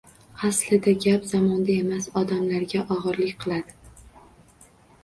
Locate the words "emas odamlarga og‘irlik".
1.83-3.39